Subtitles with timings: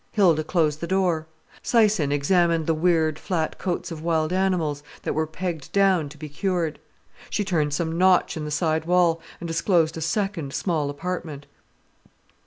[0.13, 1.27] Hilda closed the door.
[1.63, 6.27] Syson examined the weird flat coats of wild animals, that were pegged down to be
[6.27, 6.79] cured.
[7.29, 11.45] She turned some knotch in the side wall, and disclosed a second, small apartment.